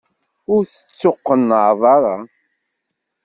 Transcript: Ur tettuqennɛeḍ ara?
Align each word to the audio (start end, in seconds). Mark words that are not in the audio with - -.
Ur 0.53 0.61
tettuqennɛeḍ 0.65 1.81
ara? 1.95 2.15